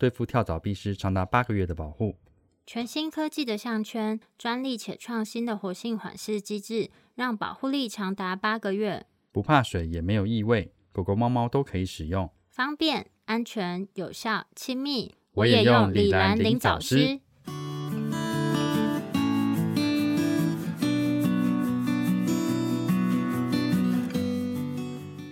[0.00, 2.16] 对付跳蚤必施长达八个月的保护。
[2.66, 9.04] 全新科技的项圈，专利且创新的活性缓释机制，让保护力长达八个月。
[9.30, 15.14] 不怕水，也没有异味，狗狗、猫猫都可以使用，方便、安全、有效、亲密。
[15.32, 17.20] 我也用李兰林早师。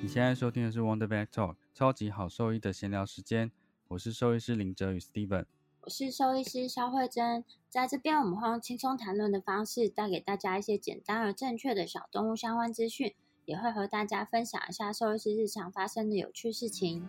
[0.02, 3.50] 你现在收听的是 Wonder Vet Talk，超级好兽医的闲聊时间。
[3.88, 5.46] 我是兽医师林哲宇 Steven，
[5.80, 7.42] 我是兽医师肖慧珍。
[7.70, 13.14] 在这边，我们会用轻松谈论的方式，带给大家一些简单而正确的小动物相关资讯。
[13.46, 17.02] 也会和大家分享一下兽医师日常发生的有趣事情。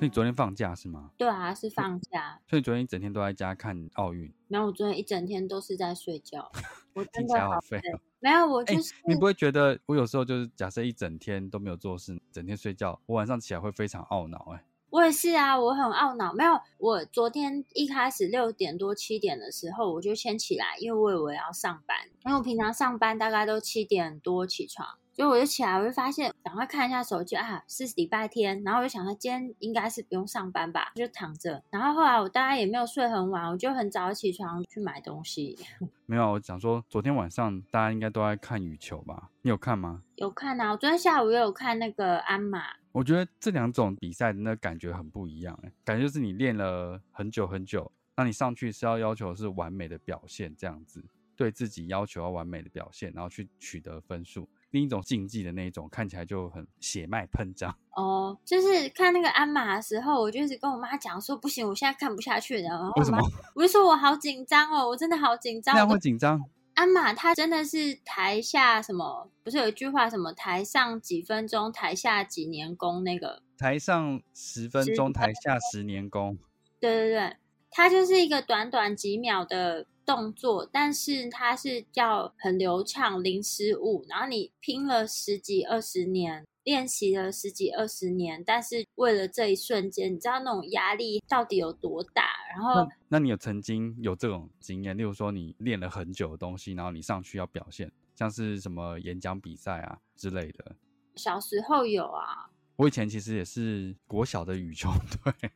[0.00, 1.10] 所以昨天放假是吗？
[1.18, 2.40] 对啊，是放假。
[2.48, 4.32] 所以昨天一整天都在家看奥运。
[4.48, 6.50] 没有，我昨天一整天都是在睡觉。
[6.94, 7.78] 我听起来好废。
[8.18, 8.94] 没有，我就是。
[9.06, 14.64] 你不会觉得我有时候就是假设一整天都没有做事，整天睡觉，我晚上起来会非常懊恼哎。
[14.88, 16.32] 我也是啊，我很懊恼。
[16.32, 21.96] 没有，我昨天一开始六点多七点的时候，我就先起来，因为我以为要上班。
[22.24, 28.62] 因为我平常上班大概都七点多起床，所以我就起来，我就发现赶快看一下手机啊，是礼拜天。
[28.64, 31.62] 然后我就想说，今天应该是不用上班吧，就躺着。
[31.68, 35.58] 然后后来我大概也没有睡很晚，我就很早起床去买东西。
[36.06, 39.28] 没有，我想说，昨天晚上大家应该都在看羽球吧？
[39.42, 40.02] 你有看吗？
[40.16, 42.62] 有看啊，我昨天下午也有看那个鞍马。
[42.92, 51.04] 我觉得这两种比赛的那感觉很不一样，哎，感觉就是你练了很久很久，那你上去是要要求是完美的表现，这样子
[51.36, 54.48] 对自己要求要完美的表现，然后去取得分数。
[54.70, 57.76] 另一种竞技的那一种看起来就很血脉喷张。
[57.96, 62.92] 哦，就是看那个鞍马的时候，我就一直跟我妈讲说，不行，我现在看不下去了。
[62.96, 63.18] 为什么？
[63.54, 65.74] 我就说我好紧张哦，我真的好紧张。
[65.74, 66.42] 那样会紧张。
[66.74, 69.28] 鞍马它真的是台下什么？
[69.42, 70.32] 不是有一句话什么？
[70.32, 73.04] 台上几分钟，台下几年功？
[73.04, 76.38] 那个台上十分钟，台下十年功。
[76.78, 77.36] 对对对，
[77.70, 84.04] 它就是一个短短几秒的动作，但是它是叫很流畅，零失误。
[84.08, 86.44] 然后你拼了十几二十年。
[86.64, 92.22] 练习了十几二十年，但是为了这一瞬间，你知道那种压力到底有多大？
[92.50, 94.96] 然后，那你有曾经有这种经验？
[94.96, 100.76] 例如说，你练了很久的东西，然后你上去要表现，像是什么演讲比赛啊之类的。
[101.16, 104.90] 小时候有啊，我以前其实也是国小的羽球
[105.24, 105.50] 队。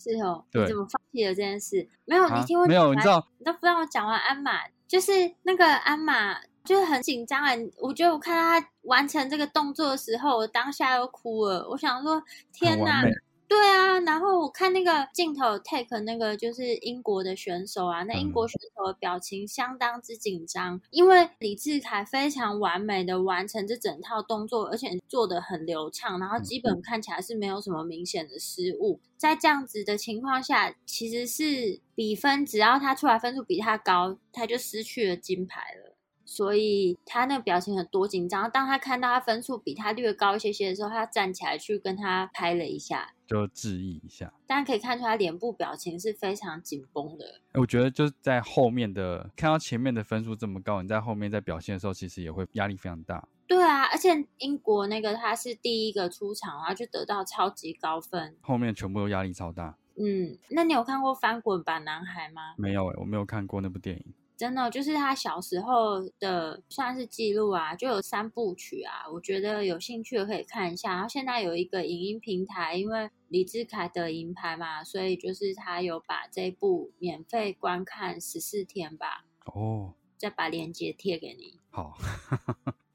[0.00, 1.86] 是哦，对怎么放弃了这件事？
[2.06, 2.94] 没有，你听我没有？
[2.94, 6.38] 你知道，你都不让我讲完鞍马，就是那个鞍马。
[6.62, 11.66] 就是很紧张啊，我觉得我看到他完成这个动作的时候，我当下都哭了。
[11.70, 12.22] 我想说，
[12.52, 13.02] 天哪，
[13.50, 13.98] 对啊。
[14.06, 29.00] 然后我看那个镜头 take 那个就是英国的选手啊，那英国选手的表情相当之紧张，因为李志凯非常完美的完成这整套动作，而且做的很流畅，然后基本看起来是没有什么明显的失误。
[29.16, 35.96] 在这样子的情况下，其实是比分只要他出来分数比他高，他就失去了金牌了。
[36.24, 38.48] 所以他那个表情很多紧张。
[38.48, 44.32] 当他看到他分数比他略高一些些的时候，他站起来去跟他拍了一下，就致意一下。
[44.44, 47.24] 大家可以看出他脸部表情是非常紧绷的。
[47.54, 53.28] 我觉得就是在后面的看到前面的分数这么高，你在后面在表现的时候，其实也会压力非常大。
[53.46, 59.76] 对啊，而且英国那个他是第一个出场，然后就得到超级高分，后面全部都压力超大。
[59.96, 62.54] 嗯，那你有看过《翻滚吧，男孩》吗？
[62.56, 64.04] 没有诶，我没有看过那部电影。
[64.40, 70.94] 真的就是他小时候的算是记录啊，就有三部曲啊，我觉得有兴趣的可以看一下。
[70.94, 79.26] 然后现在有一个影音平台，因为李志凯的银牌嘛，所以就是他有把这部免费观看十四天吧。
[79.44, 81.58] 哦，再把链接贴给你。
[81.68, 81.98] 好，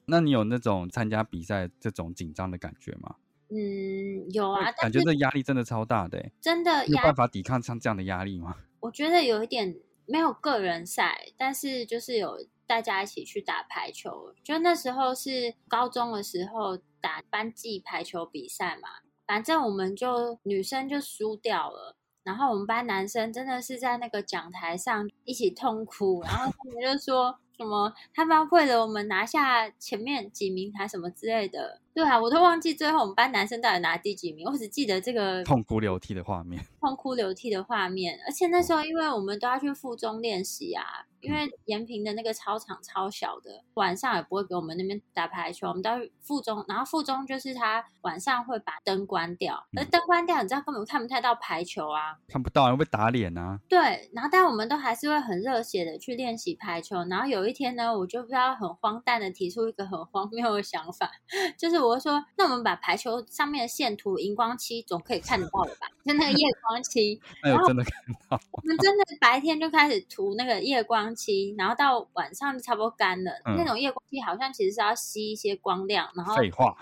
[0.08, 3.18] 那你有那种参加比赛这种紧张的感觉吗？
[3.52, 8.56] 嗯，有啊，感觉这压力真的超大的，真的有办法抵抗像这样的压力吗？
[8.80, 9.76] 我觉得有一点。
[10.06, 14.34] 没有个人赛，但是就是有大家一起去打排球。
[14.44, 18.90] 就那时候是高中的时候打班级排球比赛嘛，
[19.26, 31.82] 反正我们就女生就输掉了，然后我们班男生真的是在那个讲台上一起痛哭，然后他们就说什么他们为了我们拿下前面几名还什么之类的。
[31.96, 38.20] 对啊，我都忘记最后我们班男生到底拿第几名，我只记得这个痛哭流涕的画面， 痛哭流涕的画面。
[38.28, 40.84] 而且那时候因为我们都要去附中练习啊，
[41.22, 53.58] 因为延平的那个操场超小的，晚上也不会给我们那边打排球，我们到附中，然后附中就是他晚上会把灯关掉，而灯关掉，你知道根本看不太到排球啊，看不到会被打脸啊。
[53.70, 57.06] 对，然后但我们都还是会很热血的去练习排球。
[57.06, 61.10] 然后有一天呢，我就不知道很荒诞的提出一个很荒谬的想法，
[61.58, 61.85] 就是。
[61.88, 65.88] 我说，那我们把排球上面的线涂荧光漆，总可以看得到了吧？
[66.06, 67.94] 就那个夜光漆， 然后真的看
[68.30, 68.40] 到。
[68.52, 73.32] 我们真的白天就开始涂那个夜光漆，然后到晚上就差不多干了。
[73.58, 76.76] 那种夜光漆好像其实是要吸一些光亮，然后废话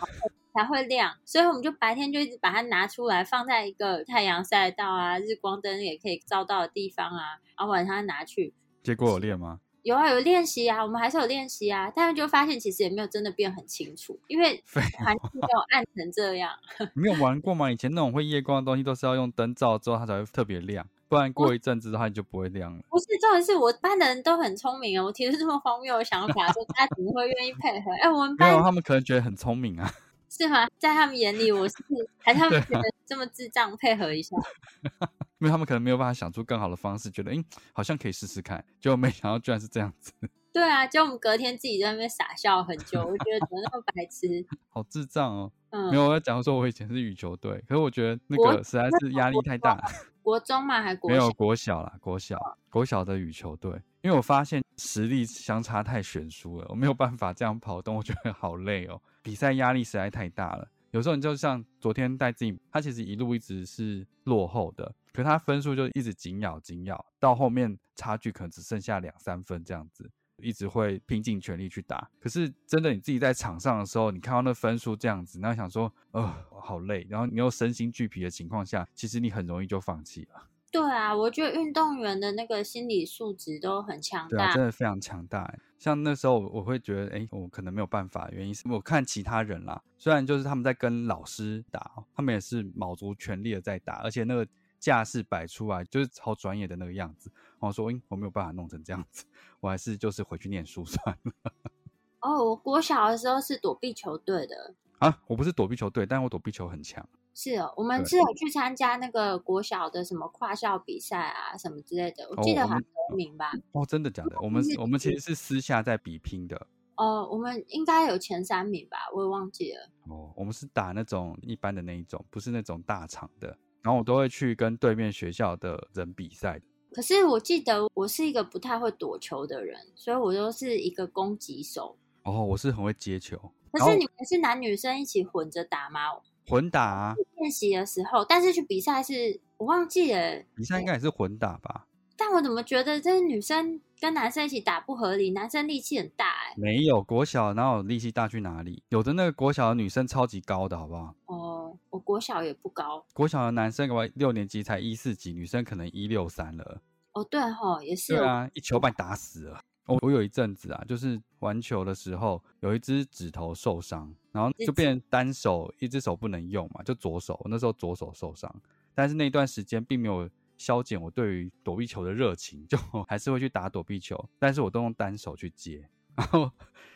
[0.54, 1.16] 才会亮。
[1.26, 8.54] 所以我们就白天就一直把它拿出来，放在一个太阳晒到啊，日光灯也可以照到的地方啊，然后晚上拿去。
[8.84, 9.60] 结果有练吗？
[9.84, 16.52] 有啊，有练习啊，我们还是有练习啊，但是就发现其实也没有真的变很清楚，因为环境没有暗成这样。
[16.96, 17.70] 没有玩过吗？
[17.70, 22.82] 以前那种会夜光的东西都是要用灯照之后它才会特别亮，不然过一阵子的话就不会亮了。
[22.90, 27.92] 不是，重点是我班的人都很聪明啊，我提出这么荒谬的想法，说大家怎么会愿意配合？
[28.02, 29.92] 哎，我们班没有，他们可能觉得很聪明啊。
[30.36, 30.68] 是吗？
[30.80, 31.76] 在他们眼里，我是
[32.18, 34.36] 还他们觉得这么智障，配合一下。
[35.38, 37.36] 因为他们可能没有办法想出更好的方式，觉得哎，
[37.72, 40.12] 好像可以试试看，结果没想到居然是这样子。
[40.52, 45.52] 对啊，就我们隔天自己在那边傻笑很久，我觉得怎么那么白痴，好智障哦。
[45.74, 49.78] 嗯，没有，我要讲说我以前是羽球队，可是我觉得那个实在是压力太大。
[50.22, 52.40] 国中嘛，还国没有国小啦，国小
[52.70, 53.72] 国小的羽球队，
[54.02, 59.02] 因为我发现实力相差太悬殊了，我没有办法这样跑动，我觉得好累哦。
[59.22, 70.10] 比赛压力实在太大了，有时候你就像昨天戴自己，他其实一路一直是落后的，可他分数就一直紧咬紧咬，到后面差距可能只剩下两三分这样子，
[70.44, 72.10] 一直会拼尽全力去打。
[72.20, 80.50] 可是真的你自己在场上的时候，你看到那分数这样子，那想说，呃，好累，然后你又身心俱疲的情况下，其实你很容易就放弃了。
[80.72, 85.56] 对啊，我觉得运动员的那个心理素质都很强大，真的非常强大。
[85.78, 94.48] 像那时候我会觉得，哎，我可能没有办法，原因是我看其他人啦，虽然就是他们在跟老师打，他们也是卯足全力的在打，而且那个
[94.84, 97.32] 架势摆出来就是超专业的那个样子。
[97.60, 99.24] 我说，嗯，我没有办法弄成这样子，
[99.62, 101.54] 我还是就是回去念书算了。
[102.20, 107.08] 哦，我国小的时候是躲避球队的啊，我不是躲避球队，但我躲避球很强。
[107.34, 112.28] 是哦，我们是有去参加那个国小的什么跨校比赛啊，什么之类的。
[112.30, 113.54] 我记得很得名吧？
[113.72, 114.36] 哦，真的假的？
[114.42, 116.68] 我们我们其实是私下在比拼的。
[116.96, 118.98] 哦，我们应该有前三名吧？
[119.16, 119.90] 我也忘记了。
[120.10, 123.58] 哦，我们是打那种一般的那一种，不是那种大场的。
[123.84, 126.66] 然后我都会去跟对面学校的人比赛的。
[126.92, 131.98] 可是我记得我是一个不太会躲球的人，所以我都是一个攻击手。
[132.24, 133.38] 哦，我是很会接球。
[133.72, 136.00] 可是你们是男女生一起混着打吗？
[136.46, 140.44] 混打啊练习的时候，但是去比赛是我忘记了。
[140.56, 141.88] 比赛应该也是混打吧？
[142.16, 145.32] 但我怎么觉得这女生跟男生一起打不合理？
[145.32, 146.54] 男生力气很大哎。
[146.58, 148.84] 没有国小哪有力气大去哪里？
[148.90, 151.16] 有的那个国小的女生超级高的，好不好？
[151.26, 153.06] 哦，我国小也不高。
[153.14, 156.82] 国小的男生我六年级才一四级，女生可能一六三了。
[157.14, 158.16] 哦，对哈，也是。
[158.16, 159.60] 对啊，一球把你打死了。
[159.86, 167.38] 我我有一阵子啊，就是玩球的时候有一只指头受伤，然后就变成单手一只手不能用嘛，就左手。
[167.44, 168.50] 我那时候左手受伤，
[168.96, 170.30] 但是那段时间并没有
[170.64, 175.90] 消减我对于躲避球的热情， 就还是会去打躲避球，但是我都用单手去接。
[176.16, 176.50] 然后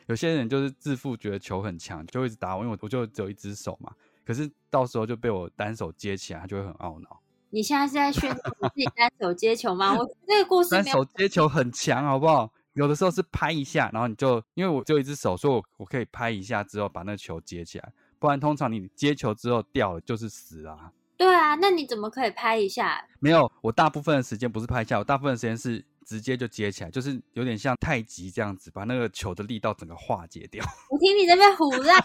[0.06, 3.94] 有些人就是自负觉得球很强，就一直打我，因为我我就只有一只手嘛。
[4.24, 7.20] 可是到时候就被我单手接起来，他就会很懊恼。
[7.50, 8.42] 你现在是在宣传
[8.74, 9.98] 自己单手接球吗？
[9.98, 12.54] 我这个故事单手接球很强，好不好？
[12.74, 20.94] 有的时候是拍一下，然后你就因为我就一只手，所以我我可以拍一下之后把那个球接起来，不然通常你接球之后掉了就是死啊。
[21.18, 23.04] 对啊，那你怎么可以拍一下？
[23.20, 30.64] 没有，我大部分的时间不是拍一下，我大部分时间是直接就接起来，就是有点像太极这样子，把那个球的力道整个化解掉。
[30.92, 31.98] 我听你这边胡乱，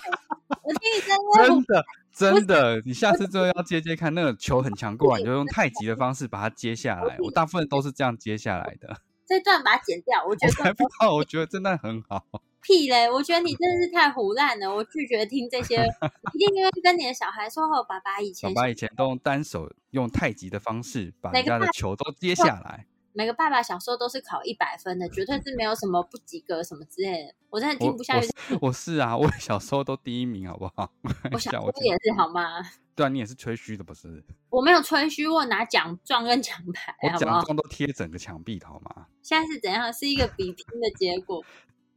[0.62, 7.16] 我听你这边真的真的，你下次之后要接接看，那个球很强过来，你就用太极的方式把它接下来。
[7.20, 8.96] 我大部分都是这样接下来的。
[9.32, 12.24] 这段把它剪掉，我觉得还不好，我觉得真的很好。
[12.62, 13.10] 屁嘞！
[13.10, 15.84] 我觉得你真的是太胡乱了，我拒绝听这些。
[16.32, 22.86] 一定因为跟你的小孩说，哦，爸爸以前，爸爸以前都用单手用太极的方式把人家的球都接下来。
[23.14, 27.34] 每个爸爸小时候都是考一百分的，绝对是没有什么不及格什么之类的。
[27.50, 28.28] 我真的听不下去。
[28.60, 30.92] 我是啊，我小时候都第一名，好不好？
[31.32, 32.62] 我小时候也是，好吗？
[32.94, 34.22] 对啊，你也是吹嘘的不是？
[34.50, 37.18] 我没有吹嘘，我拿奖状跟奖牌，我？
[37.18, 39.06] 奖状都贴整个墙壁的好吗？
[39.22, 39.92] 现在是怎样？
[39.92, 41.44] 是一个比拼的结果。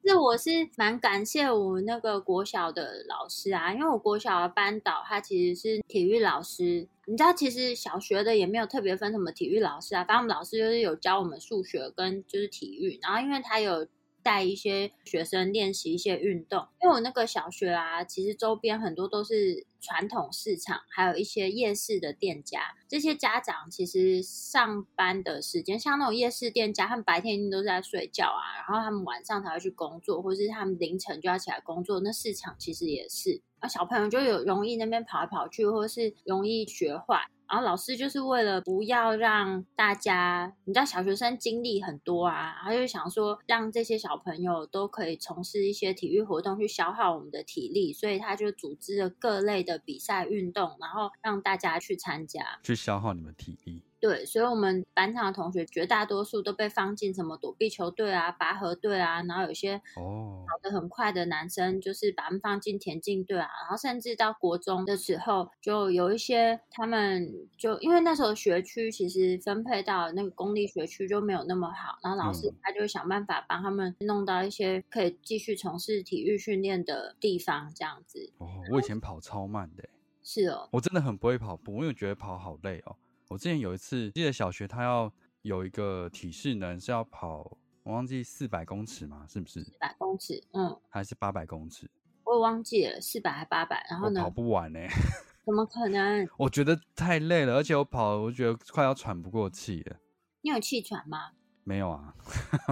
[0.08, 6.88] 是我是蛮感谢我那个国小的老师啊，因为我国小的班导他其实是体育老师。
[7.08, 13.88] 你知道，其实小学的也没有特别分什么体育老师啊，反正我们老师就是有教我们数学跟就是体育，然后因为他有。
[14.26, 22.74] 带一些学生练习一些运动，因为我那个小学啊，其实周边很多都是传统市场，还有一些夜市的店家。
[22.90, 32.00] 这些家长其实上班的时间，像那种夜市店家，他们白天一定都在睡觉啊，然后他们晚上才会去工作，或是他们凌晨就要起来工作。
[32.00, 37.22] 那市场其实也是，啊，小朋友就有容易那边跑来跑去，或是容易学坏。
[37.50, 53.85] 然后老师就是为了不要让大家，你知道小学生经历很多啊，他就想说让这些小朋友都可以从事一些体育活动去消耗我们的体力，所以他就组织了各类的比赛运动，然后让大家去参加，去消耗你们体力。
[54.00, 78.32] 对，所以，我们班上的同学绝大多数都被放进什么躲避球队啊、拔河队啊，然后有些哦跑得很快的男生，就是把他们放进田径队啊，然后甚至到国中的时候，就有一些他们就因为那时候学区其实分配到那个公立学区就没有那么好，然后老师他就想办法帮他们弄到一些可以继续从事体育训练的地方，这样子。
[78.38, 79.84] 哦，我以前跑超慢的，
[80.22, 82.96] 是哦，我真的很不会跑步，因为觉得跑好累哦。
[83.30, 89.64] 我之前有一次记得小学，他要有一个体适能是要跑，我忘记四百公尺嘛，是不是？
[89.64, 91.90] 四百公尺，嗯，还是八百公尺？
[92.24, 93.86] 我也忘记了，四百还八百？
[93.90, 94.22] 然后呢？
[94.22, 94.80] 跑不完呢？
[95.46, 96.28] 怎么可能？
[96.38, 99.98] 我觉得太累了，而且我跑，我觉得快要喘不过气了。
[100.42, 101.32] 你有气喘吗？
[101.64, 102.16] 没有啊，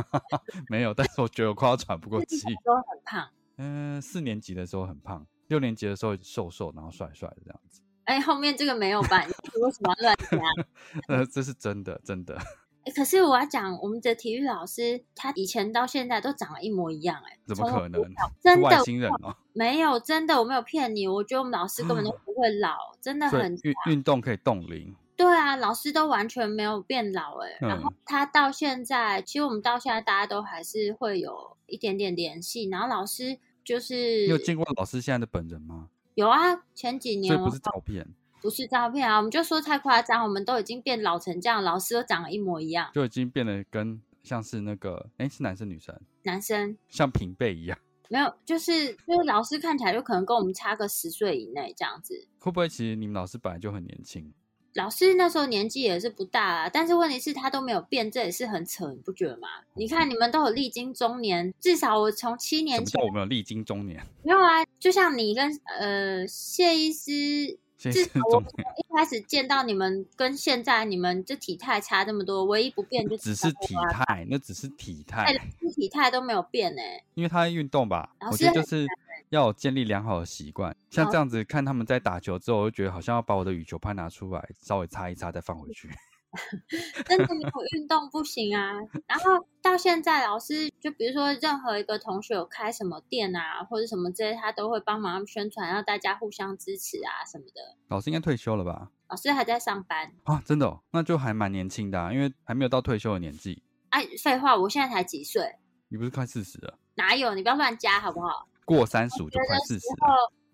[0.69, 0.93] 没有。
[0.93, 2.38] 但是我觉得我快要喘不过气。
[2.63, 3.29] 都很胖。
[3.57, 7.82] 嗯，四年级的时候很胖，六年级的时候瘦瘦，然后帅帅的这样子。
[8.05, 9.24] 哎，后面这个没有吧？
[9.25, 10.39] 你为什么乱讲？
[11.07, 12.38] 呃，这是真的，真的。
[12.86, 18.03] 哎，可是我要讲，我们的体育老师，他以前到现在都长得一模一样，哎，怎么可能？
[18.41, 19.33] 真的外星人哦？
[19.53, 21.07] 没有，真的，我没有骗你。
[21.07, 24.93] 我觉得我们老师根本就不会老，真的很运运动可以冻龄。
[25.15, 27.57] 对啊，老师都完全没有变老，哎。
[27.62, 32.67] 然后他到现在，其实我们到现在大家都还是会有一点点联系。
[32.67, 35.88] 然后老师就是，你有见过老师现在的本人吗？
[36.15, 37.34] 有啊，前几年。
[37.34, 38.08] 所以不是照片。
[38.41, 45.98] 不是照片啊，我们就说太夸张，我们都已经变老成这样，老师都长得一模一样，就已经变得跟像是那个，哎，是男生女生？
[46.24, 47.79] 男生，像平辈一样。
[48.10, 52.27] 没有，就是就是老师看起来就可能跟我们差个十岁以内这样子。
[52.39, 54.34] 会不会其实你们老师本来就很年轻？
[54.74, 59.48] 老师那时候年纪也是不大啊，但是问题是他都没有变，这也是很扯，你不觉得吗？
[59.75, 64.65] 你看你们都有历经中年，至少我从七年前我没有历经中年， 没有啊？
[64.80, 67.60] 就像你跟呃谢医师。
[67.84, 75.36] 至少我一开始见到你们跟现在你们这体态差这么多，唯一不变就只是体态，那只是体态，
[75.75, 76.82] 体态都没有变呢。
[77.15, 78.88] 因为他在运动吧，我觉得就是
[79.35, 80.75] 要建立良好的习惯。
[80.89, 85.89] 像这样子看他们在打球之后，我就觉得好像要把我的羽球拍拿出来，稍微擦一擦再放回去。
[87.05, 88.73] 真的没有运动不行啊！
[89.05, 97.77] 然后到现在，老师就比如说任何一个同学有开什么店啊，或者什么这些，他都会帮忙宣传，让大家互相支持啊什么的。
[97.87, 98.89] 老师应该退休了吧？
[99.09, 100.41] 老师还在上班啊？
[100.43, 100.79] 真的？
[100.89, 103.61] 那就还蛮年轻的，啊因为还没有到退休的年纪。
[103.89, 105.59] 哎，废话，我现在才几岁？
[105.89, 106.79] 你不是快四十了？
[106.95, 107.35] 哪有？
[107.35, 108.47] 你不要乱加好不好？
[108.65, 109.86] 过三十五就快四十。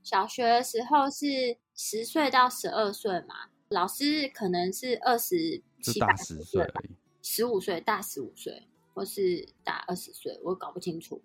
[0.04, 3.50] 小学的时候是十岁到十二岁嘛？
[3.70, 5.64] 老师可能是二十。
[5.82, 11.22] 七八十岁而已，十五岁大十五岁，或是大二十岁，我搞不清楚。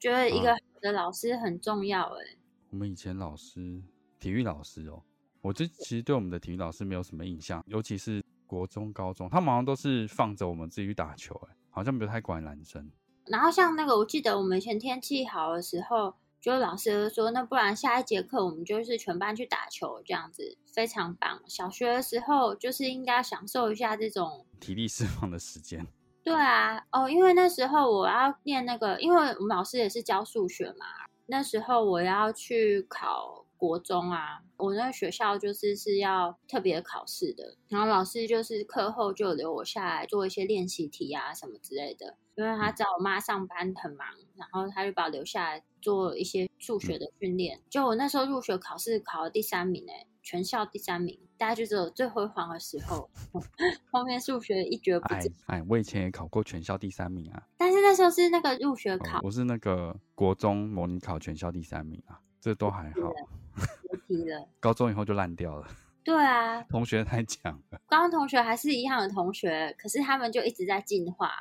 [0.00, 2.24] 觉得一个好的老师很重要哎。
[2.70, 3.82] 我们以前老师，
[4.18, 5.02] 体育老师哦，
[5.42, 12.90] 我这其实对我们的体育老师没有什么印象，尤其是国中、高中，他们好像都是放着我们自己去打球，哎，好像不太管男生。
[13.26, 16.14] 然后像那个，我记得我们以前天气好的时候。
[16.40, 21.40] 就老师说，那不然下一节课我们就是全班去打球，这样子非常棒。
[21.48, 25.86] 小学的时候就是应该享受一下这种 体力释放的时间。
[26.22, 30.86] 对啊，哦，因为那时候我要念那个，因为我们老师也是教数学嘛。
[31.26, 42.16] 那时候我要去考国中啊，我那个学校就是是要特别考试的，然后老师就是课后就留我下来做一些练习题啊什么之类的。
[42.36, 47.60] 因为他知道我妈上班很忙，然后他就把我留下来做一些数学的训练。
[47.68, 53.10] 就我那时候入学考试考了第三名诶，全校第三名，大家就只有最辉煌的时候，
[53.90, 55.34] 后面数学一蹶不振。
[55.46, 63.12] 哎，我以前也考过全校第三名啊，但是那时候是那个入学考，我是那个国中模拟考全校第三名啊，这都还好。
[63.58, 65.66] 别提了， 高中以后就烂掉了。
[66.04, 67.78] 对啊，同学太强了。
[67.86, 71.32] 高中同学还是一样的同学，可是他们就一直在进化。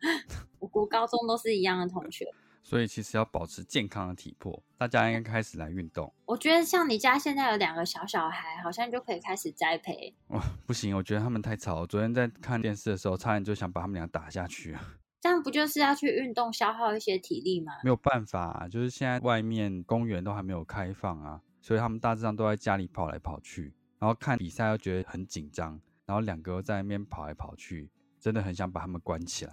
[0.58, 2.24] 我国高中都是一样的同学，
[2.62, 6.10] 所以其实要保持健康的体魄，大家应该开始来运动。
[6.24, 10.14] 我觉得像你家现在有两个小小孩，好像就可以开始栽培。
[10.28, 11.84] 哇，不行，我觉得他们太吵。
[11.86, 14.74] 昨天在看电视的时候，差点就想把他们俩打下去。
[15.20, 17.72] 这样不就是要去运动，消耗一些体力吗？
[17.82, 29.52] 没有办法，就是现在外面公园都还没有开放啊，所以他们大致上都在家里跑来跑去，然后看比赛又觉得很紧张，然后两个在那边跑来跑去，真的很想把他们关起来。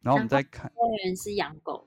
[0.00, 1.86] 然后我们再看，公园是养狗，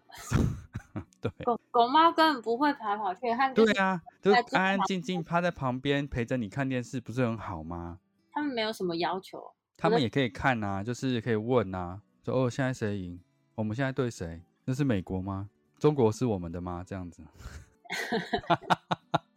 [1.20, 8.00] 对，狗狗猫根本不会跑来跑去，它对啊，就安安静静趴在旁边陪着你看电视，不是很好吗？
[8.32, 9.44] 他们没有什么要求，
[9.76, 12.02] 他们也可以看啊，就是可以问啊。
[12.24, 13.20] 说哦，现在谁赢？
[13.56, 14.42] 我们现在对谁？
[14.64, 15.50] 那是美国吗？
[15.80, 16.82] 中国是我们的吗？
[16.88, 17.22] 这样子。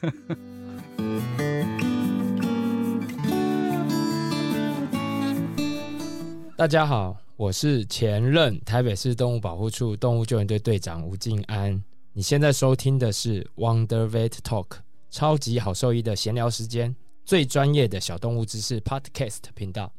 [6.56, 11.82] 大家好，我是前任台北市动物保护处动物救援队队长吴静安。
[12.14, 14.78] 你现在收听的是 Wonder Vet Talk，
[15.10, 19.92] 超级好兽医的闲聊时间，最专业的小动物知识 Podcast 频道。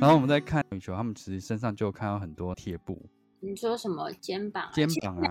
[0.00, 3.04] 然后我们再看羽球，他们其实身上就看到很多贴布。
[3.40, 4.70] 你说什么肩膀？
[4.72, 5.30] 肩膀啊，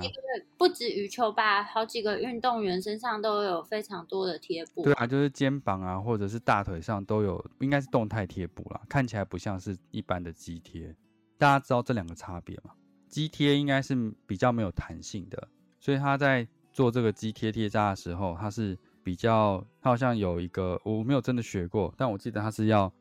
[0.58, 4.84] 不止羽球吧，好几个运动员身上都有非常多的贴布。
[4.84, 10.96] 对啊，就是肩膀啊，或者是大腿上都有，应该是动态贴布啦，看起来不像是一般的肌贴。
[11.38, 12.72] 大家知道这两个差别吗？
[13.08, 15.48] 肌贴应该是比较没有弹性的，
[15.80, 22.92] 所以他在做这个肌贴贴扎的时候，他是比较，他好像有一个我没有真的学过，但我记得他是要。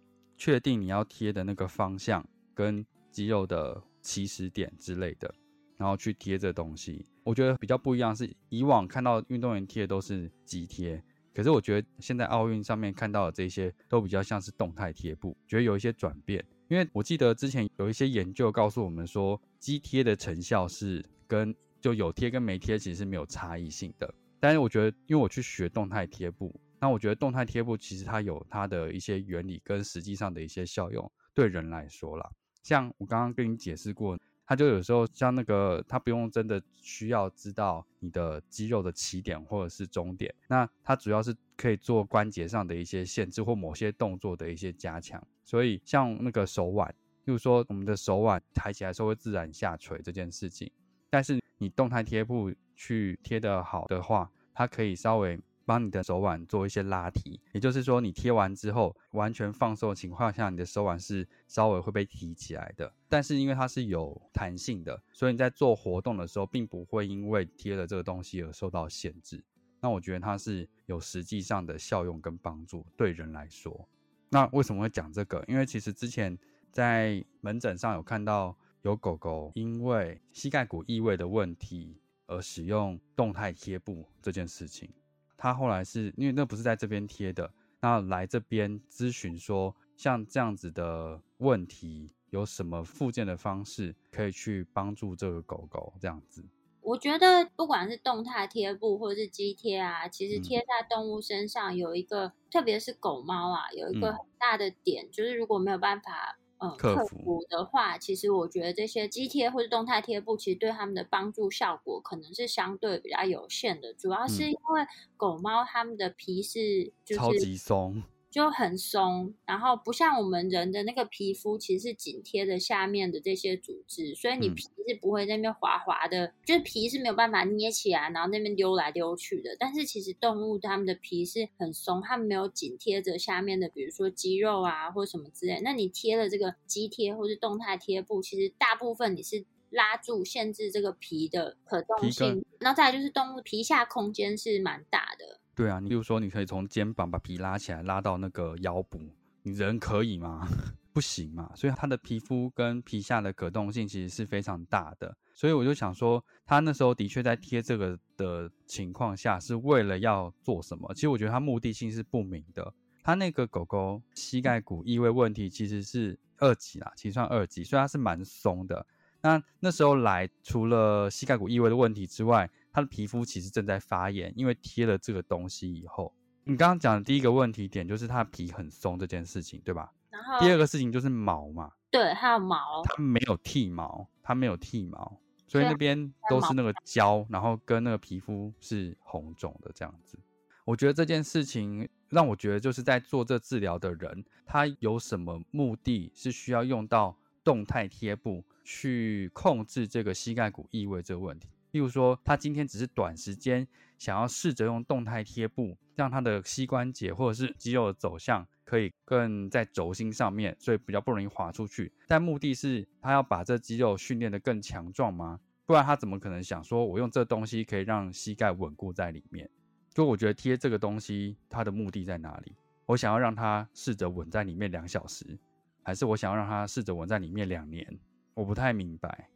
[0.41, 2.25] 确定你要贴的那个方向
[2.55, 5.35] 跟肌肉的起始点之类的，
[5.77, 7.05] 然后去贴这东西。
[7.25, 11.03] 我觉得比较不一样是，以往看到运动员贴的都是肌贴，
[11.35, 16.43] 可是我觉得现在奥运上面看到的这些都比较像是动态贴布，觉得有一些转变。
[16.69, 24.15] 因为我记得之前有一些研究告诉我们说，肌贴的成效是跟就有贴跟没贴其实是没有差异性的。
[24.41, 26.59] 但是我觉得，因为我去学动态贴布。
[26.81, 32.31] 那我觉得动态贴布其实它有它的一些原理跟实际上的一些效用，对人来说啦，
[32.63, 45.23] 像我刚刚跟你解释过，它就有时候像那个，它不用真的需要知道你的肌肉的起点或者是终点，那它主要是可以做关节上的一些限制或某些动作的一些加强。
[45.45, 46.89] 所以像那个手腕，
[47.25, 50.71] 例如说我们的手腕抬起来时候会自然下垂这件事情，
[51.11, 55.39] 但是你动态贴布去贴的好的话，它可以稍微。
[55.69, 62.91] 帮你的手腕做一些拉提，也就是说，你贴完之后完全放松的情况下，你的手腕是稍微会被提起来的。
[63.07, 69.45] 但是因为它是有弹性的，所以你在做活动的时候，并不会因为贴了这个东西而受到限制。
[69.81, 73.87] 那我觉得它是有实际上的效用跟帮助，对人来说。
[74.31, 75.45] 那为什么会讲这个？
[75.47, 76.39] 因为其实之前
[76.73, 84.89] 在门诊上有看到有狗狗因为膝盖骨异位的问题而使用动态贴布这件事情。
[85.39, 96.45] 他后来是因为那不是在这边贴的，那来这边咨询说，像这样子的问题，有什么附件的方式可以去帮助这个狗狗这样子？
[96.83, 106.39] 我觉得不管是动态贴布或者是肌贴啊，其实贴在动物身上有一个，特别是狗猫啊，有一个很大的点，就是如果没有办法。
[106.61, 118.03] 嗯，客服的话，其实我觉得这些肌贴或者动态贴布，其实对他们的帮助效果可能是相对比较有限的，主要是因为狗猫它们的皮是超级松。
[118.31, 129.57] 就很松，然后不像我们人的那个皮肤，其实是紧贴着下面的这些组织，所以你皮是不会那边滑滑的，就是皮是没有办法捏起来，然后那边溜来溜去的。
[129.59, 135.61] 但是其实动物它们的皮是很松，它们没有紧贴着下面的，比如说肌肉啊或什么之类。
[135.63, 145.41] 那你贴了这个肌贴或是动态贴布，其实大部分你是拉住限制这个皮的可动性，然后再来就是动物皮下空间是蛮大的。
[145.59, 149.01] 对啊，你比如说，你可以从肩膀把皮拉起来，拉到那个腰部，
[149.43, 150.47] 你人可以吗？
[150.95, 151.51] 不行嘛。
[151.57, 155.13] 所以它的皮肤跟皮下的可动性其实是非常大的。
[155.35, 160.95] 所以我就想说，他那时候的确在贴这个的情况下，是为了要做什么？
[160.95, 162.73] 其实我觉得他目的性是不明的。
[163.03, 168.87] 他那个狗狗膝盖骨异位问题其实是二级啦，其实算二级，所以它是蛮松的。
[169.21, 176.15] 那那时候来，除了膝盖骨异位的问题之外，它的皮肤其实正在发炎，因为贴了这个东西以后，
[176.45, 179.93] 你刚刚讲的第一个问题点就是他皮很松这件事情，对吧？
[180.11, 190.17] 然后第二个事情就是毛嘛，对，他有毛，他没有剃毛，他没有剃毛，所以那边都是那个胶，然后跟那个皮肤是红肿的这样子。
[190.65, 201.49] 我觉得这件事情让我觉得就是在做这治疗的人，他有什么目的是需要用到动态贴布去控制这个膝盖骨异位这个问题。
[201.73, 203.67] 例如说，他今天只是短时间
[203.99, 211.93] 想要试着用动态贴布，让他的膝关节或者是肌肉的走向可以更在轴心上面，所以比较不容易滑出去。
[212.07, 215.41] 但目的是他要把这肌肉训练得更强壮吗？
[215.67, 219.49] 不然他怎么可能想说我用这东西可以让膝盖稳固在里面？
[219.95, 222.55] 所以我觉得贴这个东西，它的目的在哪里？
[222.87, 225.39] 我想要让它试着稳在里面两小时，
[225.83, 227.87] 还是我想要让它试着稳在里面两年？
[228.33, 229.29] 我不太明白。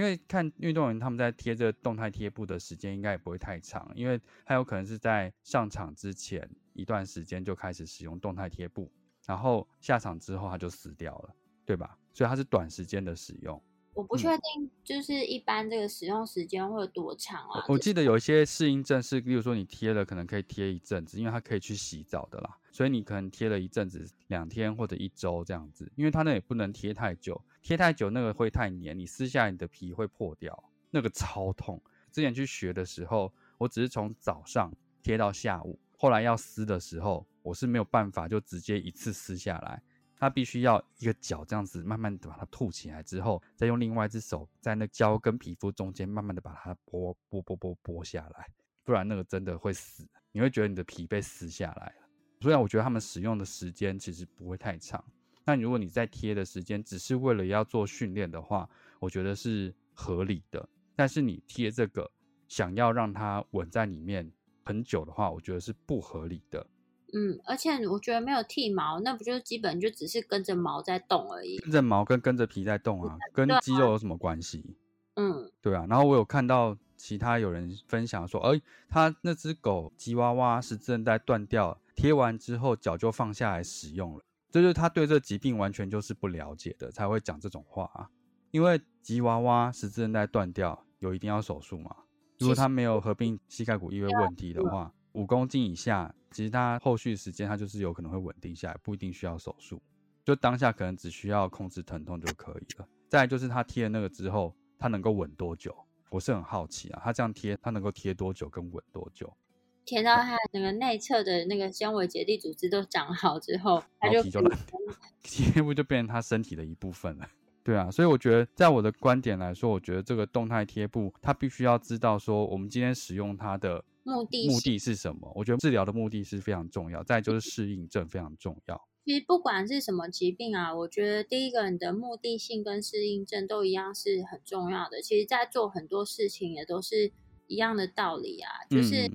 [0.00, 8.90] 因为看运动员他们在贴这个动态贴布的时间应该也不会太长，因为他有可能是在上场之前一段时间就开始使用动态贴布，
[9.26, 11.34] 然后下场之后他就死掉了，
[11.66, 11.98] 对吧？
[12.14, 13.62] 所以它是短时间的使用。
[13.92, 17.66] 我不确定，就是一般这个使用时间会有多长啊？
[17.68, 31.80] 我记得有一些适应症是，例如说你贴了可能可以贴一阵子，因为它可以去洗澡的啦，所以你可能贴了一阵子，两天或者一周这样子，因为它那也不能贴太久，贴太久那个会太黏，你撕下来你的皮会破掉，那个超痛。
[32.10, 39.82] 之前去学的时候，我只是从早上贴到下午，后来要撕的时候，我是没有办法就直接一次撕下来。
[40.16, 48.46] 它必须要一个脚这样子慢慢的把它吐起来之后，再用另外一只手在那胶跟皮肤中间慢慢的把它剥剥剥剥剥下来，
[48.84, 52.08] 不然那个真的会死，你会觉得你的皮被撕下来了。
[52.42, 55.02] 所以我觉得他们使用的时间其实不会太长。
[55.44, 60.68] 那如果你在贴的时间只是为了要做训练的话，我觉得是合理的。
[60.94, 62.10] 但是你贴这个
[62.48, 64.30] 想要让它稳在里面
[64.64, 66.66] 很久的话，我觉得是不合理的。
[67.12, 71.58] 嗯，而且我觉得没有剃毛，那不就是基本就只是跟着毛在动而已？
[71.58, 74.76] 跟着毛跟跟着皮在动啊， 跟肌肉有什么关系？
[75.16, 75.86] 嗯，对啊。
[75.88, 88.10] 然后我有看到其他有人分享说，哎，他那只狗吉娃娃十字韧带断掉，贴完之后脚就放下来使用了，这就是他对这疾病完全就是不了解的才会讲这种话啊。
[88.50, 91.94] 因为吉娃娃十字韧带断掉有一定要手术嘛？
[92.38, 94.92] 如果他没有合并膝盖骨异位问题的话。
[95.14, 99.82] 五公斤以下，其实他后续时间他就是有可能会稳定下来，不一定需要手术，
[100.24, 102.88] 就当下可能只需要控制疼痛就可以了。
[103.08, 105.76] 再就是他贴了那个之后，他能够稳多久？
[106.10, 109.36] 我是很好奇啊，他这样贴，他能够贴多久跟稳多久？
[109.84, 114.78] 贴到它那个内侧的那个纤维结缔组织都长好之后，它就皮就烂掉，
[115.22, 117.28] 贴布就变成它身体的一部分了。
[117.62, 123.84] 对啊，所以我觉得，在我的观点来说，我觉得这个动态贴布，它必须要知道说，我们今天使用它的。
[124.02, 125.30] 目的目的是什么？
[125.36, 127.04] 我觉得治疗的目的是非常重要。
[127.04, 128.88] 再就是适应症非常重要。
[129.04, 135.02] 其实不管是什么疾病啊，我觉得第一个你的目的性跟适应症都一样是很重要的。
[135.02, 137.12] 其实，在做很多事情也都是
[137.46, 139.06] 一样的道理啊，就是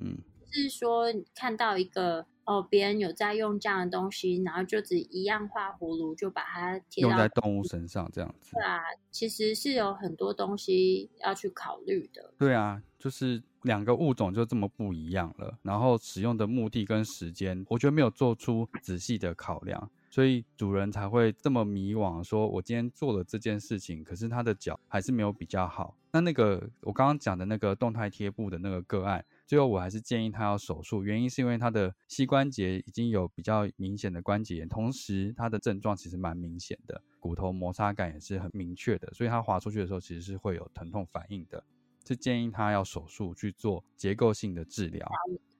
[0.62, 8.52] 是说看到一个哦，别人有在用这样的东西，然后就只一样画葫芦就把它贴用在动物身上这样子。
[8.54, 12.32] 对啊，其实是有很多东西要去考虑的。
[12.38, 13.42] 对啊，就是。
[13.62, 25.94] 两个物种就这么不一样了，然后使用的目的跟时间，我觉得没有做出仔细的考量，所以主人才会这么迷惘，说我今天做了这件事情，可是他的脚还是没有比较好。
[26.10, 41.62] 那那个我刚刚讲的那个动态贴布的那个个案，最后我还是建议他要手术，原因是因为他的膝关节已经有比较明显的关节炎，同时他的症状其实蛮明显的，骨头摩擦感也是很明确的，所以他滑出去的时候其实是会有疼痛反应的。
[42.08, 45.06] 是建议他要手术去做结构性的治疗。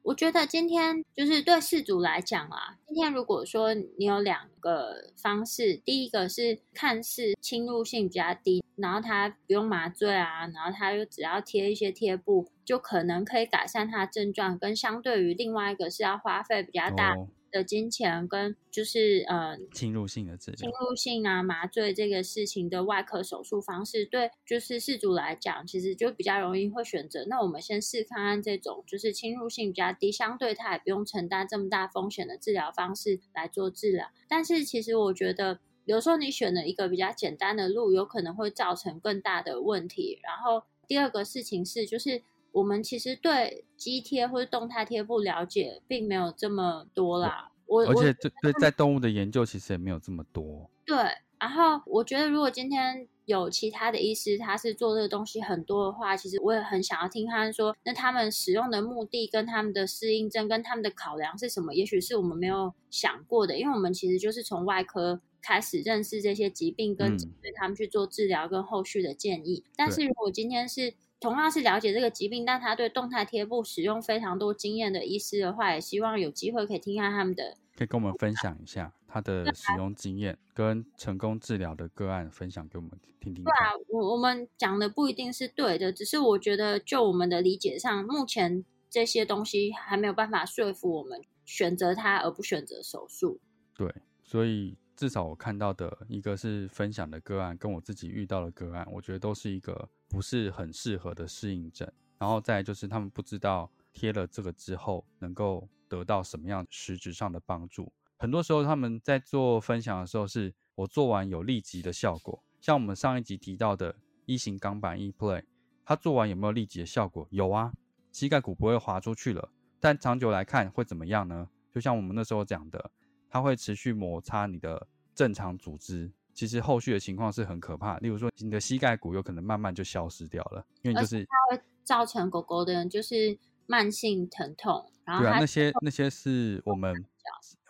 [0.07, 17.17] 我觉得今天就是对事主来讲啊，今天如果说你有两个方式，第一个是看似侵入性比较低，然后他不用麻醉啊，然后他又只要贴一些贴布，就可能可以改善他的症状，跟相对于另外一个是要花费比较大。
[17.57, 27.25] 的金钱跟就是呃侵入性的治疗，侵入性啊麻醉这个事情的外科手术方式，对就是事主来讲，其实就比较容易会选择。
[27.29, 34.11] 那我们先试看看这种就是侵入性比较低，相对他也不用承担这么大风险的治疗方式来做治疗。
[34.29, 40.19] 但是其实我觉得，有时候你选了一个比较简单的路，有可能会造成更大的问题。
[40.23, 42.23] 然后第二个事情是，就是
[42.57, 47.53] 我们其实对肌贴或者动态贴不了解并没有这么多啦。
[47.67, 50.71] 我而且对对，在动物的研究其实也没有这么多。
[50.87, 50.97] 对，
[51.39, 61.75] 然后我觉得如果今天有其他的医师，他是做这个东西很多的话，其实我也很想要听他说，那他们使用的目的跟他们的适应症跟他们的考量是什么？
[61.75, 65.21] 也许是我们没有想过的，因为我们其实就是从外科。
[65.43, 69.63] 开始认识这些疾病，跟对他们去做治疗跟后续的建议。
[69.77, 70.93] 但是如果今天是
[71.27, 83.43] 同样是了解这个疾病，但他对动态贴布使用非常多经验的医师的话，也希望有机会可以听看他们的，可以跟我们分享一下他的使用经验跟成功治疗的个案，分享给我们听听。
[83.43, 93.41] 对啊，我我们讲的不一定是对的，只是我觉得就我们的理解上，目前这些东西还没有办法说服我们选择它而不选择手术。
[93.77, 94.77] 对，所以。
[94.97, 101.87] 至少我看到的一个是分享的个案，跟我自己遇到的个案，我觉得都是一个不是很适合的适应症。
[102.19, 107.93] 然后再就是他们不知道贴了这个之后能够得到什么样实质上的帮助。
[108.17, 112.43] 很多时候他们在做分享的时候，是我做完有立即的效果。
[112.63, 115.45] 像我们上一集提到的一型钢板 E Play，
[115.85, 117.29] 它做完有没有立即的效果？
[117.31, 117.71] 有啊，
[118.11, 119.51] 膝盖骨不会滑出去了。
[119.79, 121.47] 但长久来看会怎么样呢？
[121.71, 122.91] 就像我们那时候讲的。
[123.37, 127.99] 它会持续摩擦你的正常组织，其实后续的情况是很可怕。
[127.99, 134.91] 例如说，你的膝盖骨有可能慢慢就消失掉了，因为就是它会造成狗狗的就是慢性疼痛。
[135.05, 137.05] 然后对啊，那些那些是我们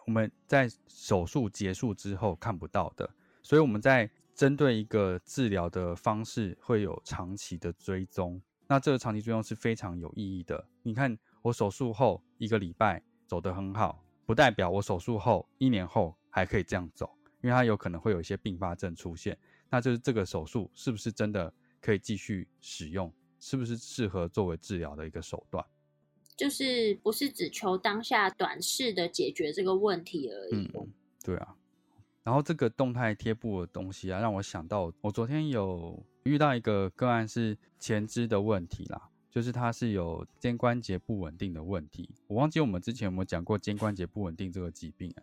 [0.06, 3.10] 我们在手术结束之后看不到的，
[3.42, 8.40] 所以我们在针对一个治疗的方式会有长期的追踪。
[8.68, 10.64] 那这个长期追踪是非常有意义的。
[10.84, 14.00] 你看，我手术后一个礼拜走得很好。
[14.26, 17.08] 不代表我手术后一年后还可以这样走，
[17.40, 19.38] 因为它有可能会有一些并发症出现。
[19.70, 25.64] 那就是这个手术是不是真的可以继续使用，是不是适合作为治疗的一个手段？
[26.36, 30.70] 就是不是只求当下短视的解决这个问题而已。
[30.74, 30.92] 嗯，
[31.24, 31.56] 对啊。
[32.22, 39.08] 然后这个动态贴布的东西啊，让我想到我昨天有遇到一个个案是前肢的问题啦。
[39.36, 45.20] 就是它是有肩关节不稳定的问题，我忘记我们之前有没有讲过肩关节不稳定这个疾病啊？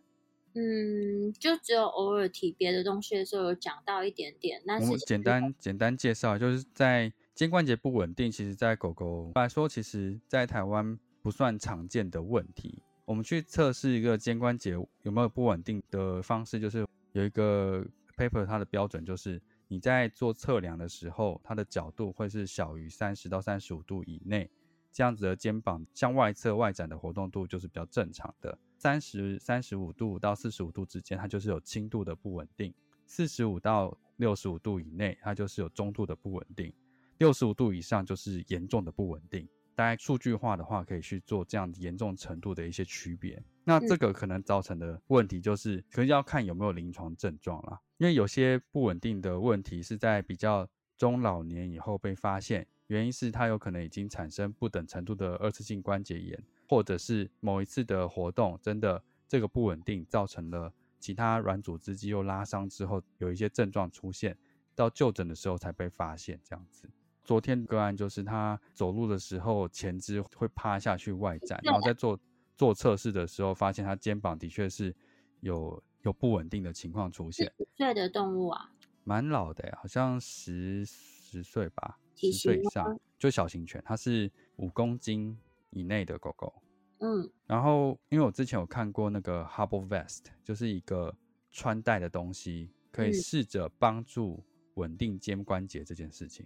[0.54, 4.62] 嗯，就只有偶尔提别的东西的时候有讲到一点点。
[4.66, 12.84] 那我简单简单介绍，就是在肩关节不稳定，其实在狗狗来说，其实在台湾不算常见的问题。
[13.06, 17.84] 我们去测试一个肩关节有没有不稳定的方式，就是有一个
[18.16, 19.42] paper，它的标准就是。
[19.68, 24.50] 你在做测量的时候，它的角度会是小于三十到三十五度以内，
[24.92, 28.58] 这样子的肩膀向外侧外展的活动度就是比较正常的。
[28.78, 32.72] 三十三十五度到四十五度之间，它就是有轻度的不稳定；
[33.08, 36.72] 四十五到六十五度以内，它就是有中度的不稳定；
[37.18, 39.48] 六十五度以上就是严重的不稳定。
[39.74, 43.42] 大概数据化的话，可以去做这样严重程度的一些区别。
[43.66, 47.80] 那这个可能造成的问题就是，可能要看有没有临床症状啦。
[47.98, 64.38] 因为有些不稳定的问题是在比较中老年以后被发现，原因是它有可能已经产生不等程度的二次性关节炎，或者是某一次的活动真的这个不稳定造成了其他软组织肌肉拉伤之后有一些症状出现，
[64.76, 66.90] 到就诊的时候才被发现这样子。
[67.24, 72.20] 昨天个案就是他走路的时候前肢会趴下去外展，然后再做
[72.56, 74.96] 做测试的时候发现他肩膀的确是
[75.42, 77.52] 有有不稳定的情况出现。
[77.58, 78.72] 几岁的动物啊？
[79.04, 85.38] 蛮老的，好像十十岁吧，十岁以上，就小型犬，它是五公斤
[85.72, 86.54] 以内的狗狗。
[87.00, 91.16] 嗯，然后因为我之前有看过那个 Hubble Vest，就是一个
[91.52, 94.44] 穿戴的东西，可以试着帮助
[94.76, 96.46] 稳定肩关节这件事情。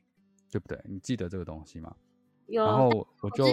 [0.49, 0.81] 对不对？
[0.85, 1.93] 你记得这个东西吗？
[2.47, 2.63] 有。
[2.63, 2.87] 然后
[3.21, 3.43] 我就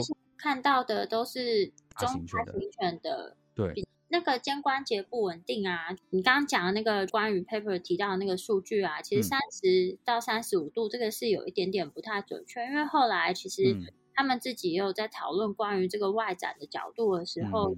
[0.44, 3.35] 看到的都是大型犬的。
[3.54, 3.72] 对。
[4.09, 13.74] 那个肩关节不稳定啊，你刚刚讲的那个关于 paper 提到的那个数据啊，其实三十到三十五度这个是有一点点不太准确，因为后来其实。
[14.14, 17.74] 他们自己也有在讨论关于这个外展的角度的时候，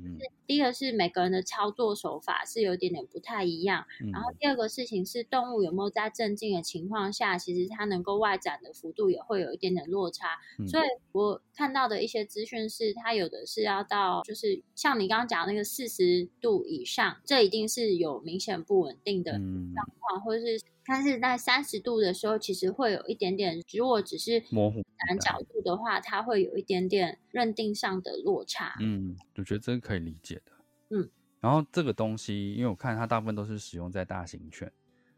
[0.47, 10.39] 第一个是每个人的操作手法是有点点不太一样，然后第二个事情是动物有没有在镇静的情况下，其实它能够外展的幅度也会有一点点落差。
[10.69, 20.61] 所以我看到的一些资讯是，它有的是要到就是像你刚刚讲那个四十度以上，这一定是有明显不稳定的状况，或者是。
[20.89, 24.85] 但是在三十度的时候，其实会有一点点，如果只是模糊
[25.21, 28.77] 角度的话，它会有一点点认定上的落差。
[28.81, 30.53] 嗯，我觉得这个可以理解的。
[30.91, 34.71] 嗯，然后这个东西，因为我看它大部分都是使用在大型犬，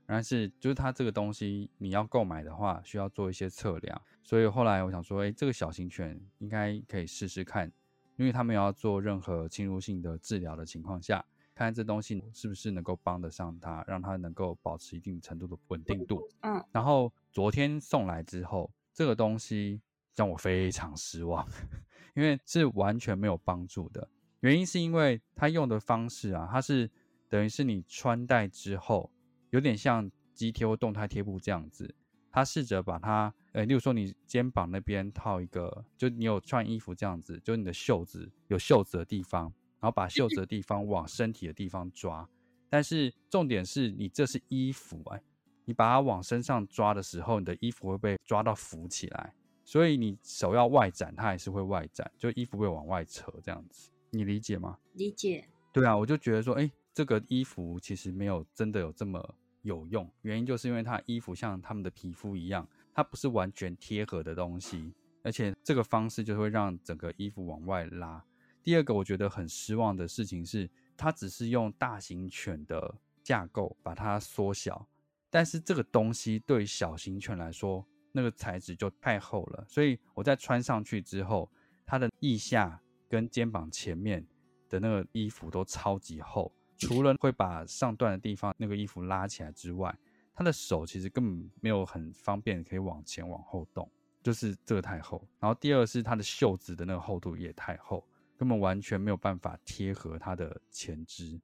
[0.06, 4.00] 但是就是它这个东西你要购买的话，需要做一些测量。
[4.22, 7.70] 所以后来我想说，哎，这个小型犬应该可以试试看，
[8.16, 11.24] 因为他们要做任何侵入性的治疗的情况下。
[11.58, 16.22] 看这东西是不是能够帮得上他，让他能够保持一定程度的稳定度。
[16.42, 19.80] 嗯，然后昨天送来之后，这个东西
[20.14, 21.44] 让我非常失望，
[22.14, 24.08] 因为是完全没有帮助的。
[24.38, 26.88] 原因是因为它用的方式啊，它是
[27.28, 29.10] 等于是你穿戴之后，
[29.50, 31.92] 有点像肌贴或动态贴布这样子。
[32.30, 42.28] 他试着把它，呃，例如说你肩膀那边套一个，就你有穿衣服这样子，就你的袖子有袖子的地方，然后把袖子的地方往身体的地方抓。
[42.68, 45.22] 但是重点是你这是衣服哎，
[45.64, 54.78] 你把它往身上抓的时候，你的衣服会被抓到浮起来，所以你手要外展，它还是会外展，就衣服会往外扯这样子，你理解吗？
[54.94, 55.48] 理解。
[55.72, 59.34] 对啊，我就觉得说，哎，这个衣服其实没有真的有这么。
[59.62, 68.24] 有用，原因就是因为它衣服像他们的皮肤一样，它不是完全贴合的东西，而且这个方式就会让整个衣服往外拉。
[68.68, 74.86] 第二个我觉得很失望的事情是，它只是用大型犬的架构把它缩小，
[75.30, 81.50] 但是这个东西对小型犬来说，那个材质就太厚了，所以我在穿上去之后，
[81.86, 82.78] 它的腋下
[83.08, 84.22] 跟肩膀前面
[84.68, 86.52] 的那个衣服都超级厚。
[86.76, 89.98] 除了会把上段的地方那个衣服拉起来之外，
[90.34, 93.90] 它的手其实根本没有很方便可以往前往后动，
[94.22, 95.26] 就是这个太厚。
[95.40, 98.06] 然后第二是它的袖子的那个厚度也太厚，
[98.38, 101.38] 根本完全没有办法贴合它的前肢，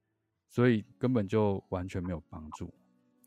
[0.49, 2.73] 所以根本就完全没有帮助，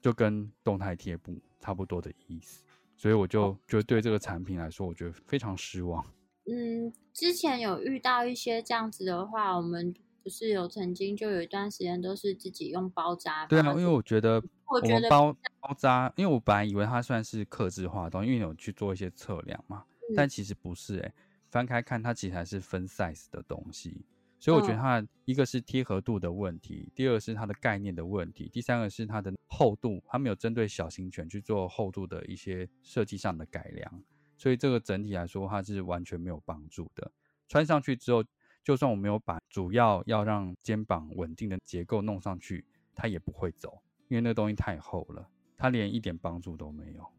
[0.01, 2.63] 就跟动态贴布差不多的意思。
[2.95, 6.03] 所以我就觉得对这个产品来说，我觉得非常失望。
[6.45, 9.93] 嗯，之前有遇到一些这样子的话，我们。
[10.23, 19.85] 不是有曾经就有一段时间都是自己用包扎，对啊，因为我觉得我们包包扎，因为我本来以为它算是克制化的东西，因为有去做一些测量嘛，
[20.17, 21.13] 但其实不是哎，
[21.49, 24.05] 翻开看它其实还是分 size 的东西，
[24.39, 34.03] 所以我觉得它一个是贴合度的问题，第二是它的概念的问题，第三个是它的厚度，它没有针对小型犬去做厚度的一些设计上的改良，
[34.37, 37.11] 所以这个整体来说它是完全没有帮助的，
[37.47, 38.23] 穿上去之后。
[38.63, 47.09] 就算我没有把主要要让肩膀稳定的结构弄上去，它也不会走，因为那东西太厚了，它连一点帮助都没有。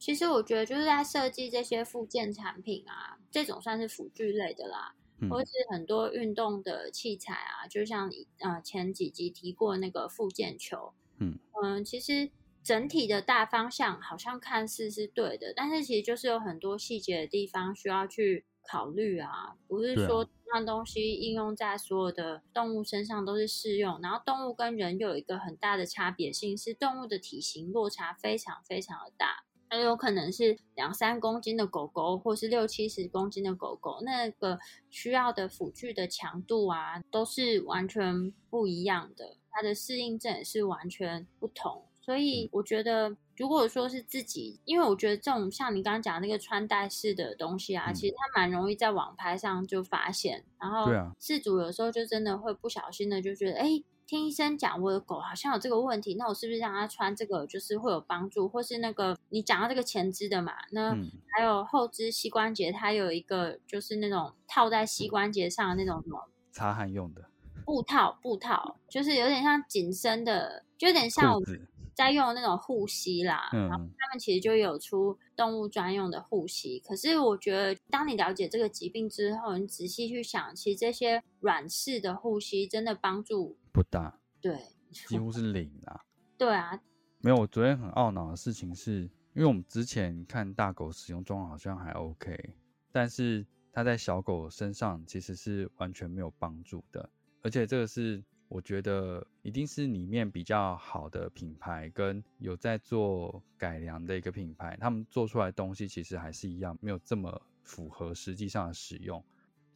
[0.00, 4.94] 其实我觉得就是在设计这些附件产品啊，这种算是辅具类的啦，
[5.30, 12.30] 或是很多运动的器材啊，就像你呃前几集提过那个附件球，嗯嗯，其实
[12.64, 18.46] 整体的大方向好像看似是对的，但是其实就是有很多细节的地方需要去。
[18.62, 23.98] 考虑啊，不是说让东西应用在所有的动物身上都是适用。
[24.02, 29.44] 然后动物跟人又有一个很大的差别性，是动物的体型落差非常非常的大。
[29.70, 34.58] 那有可能是两三公斤的狗狗，或是六七十公斤的狗狗，那个
[34.90, 39.36] 需要的辅具的强度啊，都是完全不一样的。
[39.52, 41.84] 它的适应症也是完全不同。
[42.02, 50.44] 所以我觉得，如果说是自己，因为我觉得这种像你刚刚讲那个穿戴式的东西啊，其实它蛮容易在网拍上就发现。
[50.58, 53.68] 然后，事主有时候就真的会不小心的就觉得，哎，
[54.10, 58.48] 听医生讲我的狗好像有这个问题，那我是不是让它穿这个就是会有帮助？
[58.48, 60.90] 或是那个你讲到这个前肢的嘛，那
[61.28, 67.26] 还有后肢膝关节，它有一个就是那种套在膝关节上的那种什么擦汗用的
[67.64, 71.68] 布套，布套就是有点像紧身的，就有点像我们。
[71.94, 76.80] 在用那种护膝啦，然后他们其实就有出动物专用的护膝。
[76.80, 84.58] 可是我觉得，当你了解这个疾病之后，你仔细去想，其实这些软式的护膝真的帮助不大，对，
[84.90, 86.04] 几乎是零啦。
[86.38, 86.80] 对啊，
[87.20, 87.36] 没有。
[87.36, 89.02] 我昨天很懊恼的事情是，
[89.34, 92.54] 因为我们之前看大狗使用状况好像还 OK，
[92.90, 97.10] 但是它在小狗身上其实是完全没有帮助的，
[97.42, 98.22] 而且这个是。
[98.50, 109.24] 我觉得一定是里面比较好的品牌，跟有在做改良的一个品牌，他们做出来的东西其实还是一样，没有这么符合实际上的使用。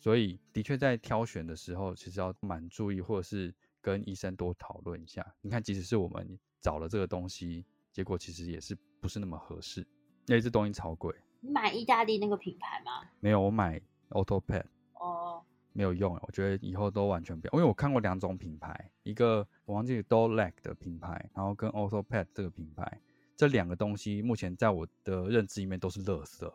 [0.00, 5.24] 所以的确在挑选的时候，其实要蛮注意，或者是跟医生多讨论一下。
[5.40, 9.86] 你看，即使是我们找了这个东西，结果其实也是不是那么合适，
[10.26, 11.14] 因为这东西超贵。
[11.40, 13.08] 你买意大利那个品牌吗？
[13.20, 14.64] 没有，我买 AutoPad。
[15.74, 23.00] 没有用我觉得以后都完全不要，因为我看过两种品牌，一个我忘记 Doleg 的品牌，然后跟 AutoPad 这个品牌，
[23.36, 26.50] 这两个东西目前在我的认知里面都是垃圾，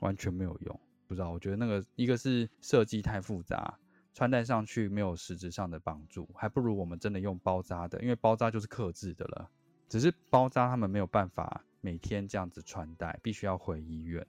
[0.00, 0.80] 完全没有用。
[1.08, 3.78] 不知道，我觉得那个一个是设计太复杂，
[4.12, 9.48] 穿戴上去没有实质上的帮助，还不如我们真的用包扎的，因为包扎就是克制的了。
[9.88, 14.26] 只是包扎他们没有办法每天这样子穿戴，必须要回医院。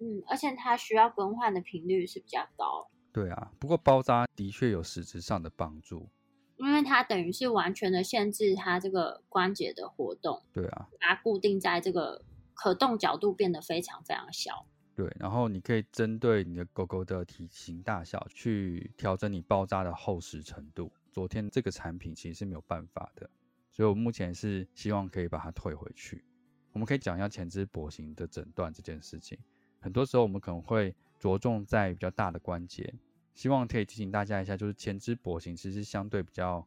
[0.00, 2.90] 嗯，而且它需要更换的频率是比较高。
[3.12, 6.08] 对啊，不过包扎的确有实质上的帮助，
[6.56, 10.42] 因为它等于是完全的限制它这个关节的活动。
[10.52, 12.22] 对啊，把它固定在这个
[12.54, 14.66] 可动角度变得非常非常小。
[14.94, 20.92] 对，然后你可以针对你的狗狗的体型大小去调整你包扎的厚实程度。
[21.10, 23.28] 昨天这个产品其实是没有办法的，
[23.70, 26.24] 所以我目前是希望可以把它退回去。
[26.72, 29.38] 我们可以讲一下前肢跛行的诊断这件事情。
[29.80, 32.92] 很多时候我们可能会着重在比较大的关节，
[33.34, 36.66] 希望可以提醒大家一下，就是前肢跛行其实相对比较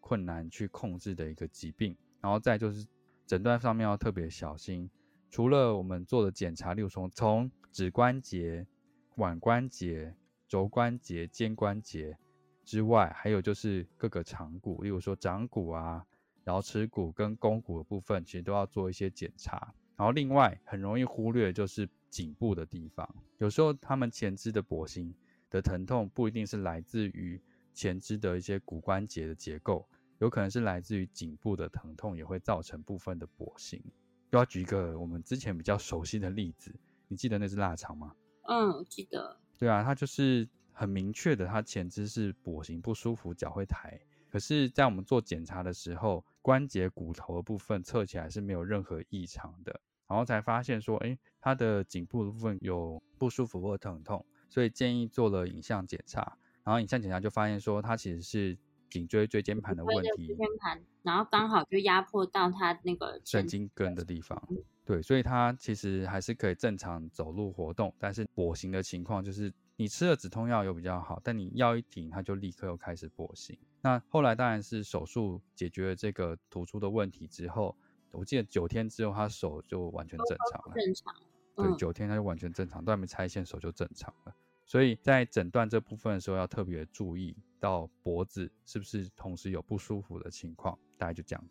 [0.00, 1.96] 困难去控制的一个疾病。
[2.20, 2.86] 然后再就是
[3.26, 4.90] 诊断上面要特别小心，
[5.30, 8.66] 除了我们做的检查，例如从从指关节、
[9.14, 10.14] 腕关节、
[10.46, 12.18] 肘关节、肩关节
[12.64, 16.04] 之外，还有就是各个长骨，例如说掌骨啊。
[16.44, 19.72] 桡尺骨跟肱骨的部分，其实都要做一些检查。
[19.96, 23.08] 然后另外很容易忽略就是颈部的地方，
[23.38, 25.14] 有时候他们前肢的跛行
[25.48, 27.40] 的疼痛不一定是来自于
[27.72, 29.88] 前肢的一些骨关节的结构，
[30.18, 33.82] 有可能是来自于颈部的疼痛，也会造成部分的跛行。
[34.30, 36.70] 又要举一个我们之前比较熟悉的例子，
[37.08, 38.14] 你记得那只腊肠吗？
[38.42, 39.40] 嗯，记得。
[39.58, 43.98] 对啊，它就是很明确的，它前肢是跛行不舒服，脚会抬。
[44.30, 49.80] 可是，在我们做检查的时候，关节骨头的部分测起来是没有任何异常的，
[50.12, 58.58] 然后才发现说，哎，他的颈部的部分有不舒服或疼痛，所以建议做了影像检查，然后影像检查就发现说，他其实是
[58.90, 64.46] 颈椎椎间盘的问题，椎间盘，然后刚好就压迫到他那个神经根的地方，
[64.84, 69.50] 对，所以他其实还是可以正常走路活动，但是跛行的情况就是。
[69.76, 73.58] 你吃了止痛药有比较好，但你药一停，他就立刻又开始跛行。
[73.80, 77.74] 那后来当然是手术解决了这个突出的问题之后，
[78.12, 80.74] 我记得九天之后，他手就完全正常了。
[80.74, 81.14] 正常。
[81.54, 84.34] 对，九天他就完全正常，都还没拆线，手就正常了。
[84.64, 90.78] 所以在诊断这部分的时候，要特别注意到脖子是不是同时有不舒服的情况。
[90.96, 91.50] 大概就这样子。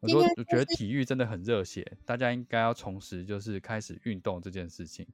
[0.00, 5.06] 我说，我觉得体育真的很热血，大家应该要重拾就是开始运动这件事情，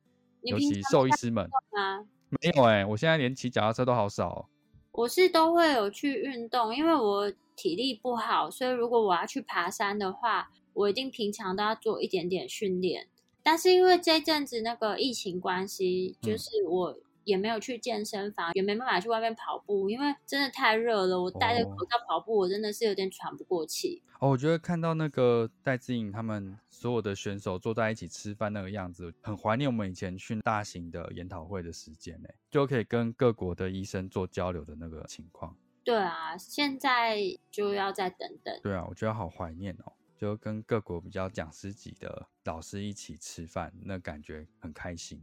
[0.43, 1.49] 尤其兽医师们。
[2.43, 4.49] 没有哎，我现在连骑脚踏车都好少。
[4.93, 13.09] 我是都会有去运动，因为我体力不好，所以如果我要去爬山的话，我一定平常都要做一点点训练。
[13.43, 16.99] 但是因为这阵子那个疫情关系，就是我。
[17.25, 21.23] 也没有去健身房，也没办法去外面跑步，因为真的太热了。
[21.23, 24.03] 我戴着口罩跑步，我真的是有点喘不过气。
[24.21, 35.57] 哦，我觉得看到那个戴志颖他们所有的选手坐在一起吃饭那个样子，很怀念我们以前去大型的研讨会的时间呢，就可以跟各国的医生做交流的那个情况。
[35.83, 37.19] 对啊，现在
[37.51, 38.55] 就要再等等。
[38.63, 45.21] 对啊，我觉得好怀念哦，就跟各国比较讲师级的老师一起吃饭，那感觉很开心。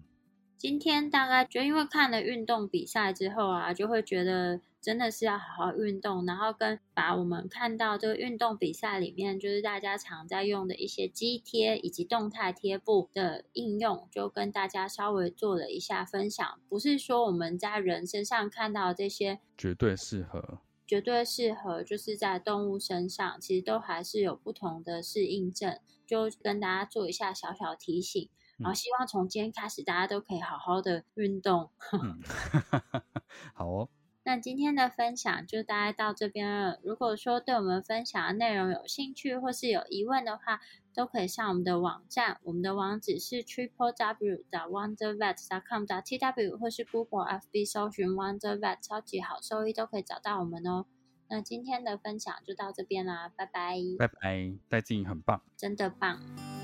[0.57, 16.59] 今天大概就因为看了运动比赛之后啊，就会觉得真的是要好好运动，然后跟把我们看到这个运动比赛里面，就是大家常在用的一些肌贴以及动态贴布的应用，就跟大家稍微做了一下分享。
[16.69, 20.59] 不是说我们在人身上看到这些绝对适合，
[20.91, 28.29] 绝对适合，就是在动物身上，其实都还是有不同的适应症，就跟大家做一下小小提醒。
[28.57, 31.69] 然后希望从今天开始，大家都可以好好的运动。
[33.55, 33.87] 好哦。
[34.23, 36.79] 那今天的分享就大概到这边了。
[36.83, 40.61] 如果说对我们分享的内容有兴趣或是有疑问的话，
[40.93, 50.85] 都可以上我们的网站，我们的网址是 triple w 的 wondervet dot com dot tw，或是 Google FB 搜寻 wondervet 超级好收益都可以找到我们哦。
[51.27, 53.77] 那今天的分享就到这边啦，拜拜。
[53.97, 56.60] 拜拜，戴静很棒，真的棒。